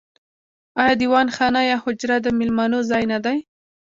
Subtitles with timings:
[0.81, 3.37] آیا دیوان خانه یا حجره د میلمنو ځای نه دی؟